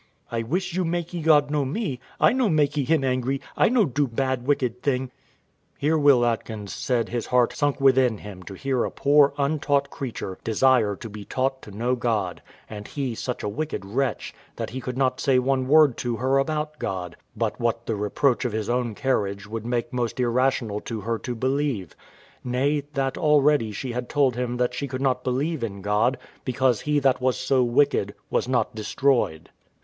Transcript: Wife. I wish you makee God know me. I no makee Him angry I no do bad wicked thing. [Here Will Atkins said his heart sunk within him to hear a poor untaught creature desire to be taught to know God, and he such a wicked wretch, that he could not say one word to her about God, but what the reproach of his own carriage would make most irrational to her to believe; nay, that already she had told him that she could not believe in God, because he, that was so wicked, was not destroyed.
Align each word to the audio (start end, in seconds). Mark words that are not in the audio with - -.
Wife. 0.01 0.43
I 0.43 0.47
wish 0.47 0.73
you 0.73 0.83
makee 0.83 1.21
God 1.21 1.51
know 1.51 1.63
me. 1.63 1.99
I 2.19 2.33
no 2.33 2.49
makee 2.49 2.85
Him 2.87 3.03
angry 3.03 3.39
I 3.55 3.69
no 3.69 3.85
do 3.85 4.07
bad 4.07 4.47
wicked 4.47 4.81
thing. 4.81 5.11
[Here 5.77 5.95
Will 5.95 6.25
Atkins 6.25 6.73
said 6.73 7.09
his 7.09 7.27
heart 7.27 7.53
sunk 7.53 7.79
within 7.79 8.17
him 8.17 8.41
to 8.49 8.55
hear 8.55 8.83
a 8.83 8.89
poor 8.89 9.31
untaught 9.37 9.91
creature 9.91 10.39
desire 10.43 10.95
to 10.95 11.07
be 11.07 11.23
taught 11.23 11.61
to 11.61 11.69
know 11.69 11.95
God, 11.95 12.41
and 12.67 12.87
he 12.87 13.13
such 13.13 13.43
a 13.43 13.47
wicked 13.47 13.85
wretch, 13.85 14.33
that 14.55 14.71
he 14.71 14.81
could 14.81 14.97
not 14.97 15.21
say 15.21 15.37
one 15.37 15.67
word 15.67 15.97
to 15.97 16.15
her 16.15 16.39
about 16.39 16.79
God, 16.79 17.15
but 17.37 17.59
what 17.59 17.85
the 17.85 17.95
reproach 17.95 18.43
of 18.43 18.53
his 18.53 18.71
own 18.71 18.95
carriage 18.95 19.45
would 19.45 19.67
make 19.67 19.93
most 19.93 20.19
irrational 20.19 20.79
to 20.79 21.01
her 21.01 21.19
to 21.19 21.35
believe; 21.35 21.95
nay, 22.43 22.81
that 22.95 23.19
already 23.19 23.71
she 23.71 23.91
had 23.91 24.09
told 24.09 24.35
him 24.35 24.57
that 24.57 24.73
she 24.73 24.87
could 24.87 24.99
not 25.01 25.23
believe 25.23 25.63
in 25.63 25.83
God, 25.83 26.17
because 26.43 26.81
he, 26.81 26.97
that 26.97 27.21
was 27.21 27.37
so 27.37 27.63
wicked, 27.63 28.15
was 28.31 28.47
not 28.47 28.73
destroyed. 28.73 29.51